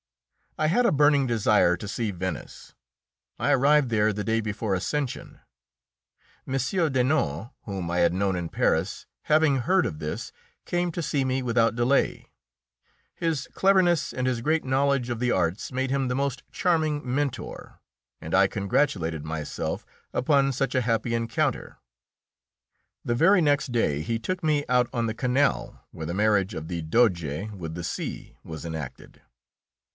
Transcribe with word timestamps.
I 0.57 0.67
had 0.67 0.85
a 0.85 0.91
burning 0.91 1.27
desire 1.27 1.77
to 1.77 1.87
see 1.87 2.09
Venice; 2.11 2.73
I 3.39 3.51
arrived 3.51 3.89
there 3.89 4.11
the 4.11 4.23
day 4.23 4.41
before 4.41 4.73
Ascension. 4.73 5.39
M. 6.47 6.57
Denon, 6.91 7.51
whom 7.63 7.89
I 7.89 7.99
had 7.99 8.13
known 8.13 8.35
in 8.35 8.49
Paris, 8.49 9.05
having 9.23 9.57
heard 9.59 9.85
of 9.85 9.99
this, 9.99 10.31
came 10.65 10.91
to 10.91 11.03
see 11.03 11.23
me 11.23 11.41
without 11.41 11.75
delay. 11.75 12.31
His 13.15 13.47
cleverness 13.53 14.11
and 14.11 14.27
his 14.27 14.41
great 14.41 14.65
knowledge 14.65 15.09
of 15.09 15.19
the 15.19 15.31
arts 15.31 15.71
made 15.71 15.91
him 15.91 16.07
the 16.07 16.15
most 16.15 16.43
charming 16.51 17.01
mentor, 17.03 17.79
and 18.19 18.33
I 18.33 18.47
congratulated 18.47 19.23
myself 19.23 19.85
upon 20.13 20.51
such 20.51 20.73
a 20.75 20.81
happy 20.81 21.13
encounter. 21.13 21.77
The 23.05 23.15
very 23.15 23.39
next 23.41 23.71
day 23.71 24.01
he 24.01 24.17
took 24.19 24.43
me 24.43 24.65
out 24.67 24.89
on 24.91 25.05
the 25.05 25.13
canal, 25.15 25.85
where 25.91 26.07
the 26.07 26.15
marriage 26.15 26.53
of 26.55 26.67
the 26.67 26.81
Doge 26.81 27.51
with 27.53 27.75
the 27.75 27.83
sea 27.83 28.35
was 28.43 28.65
enacted. 28.65 29.21